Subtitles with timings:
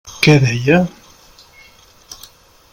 [0.25, 0.79] Què deia?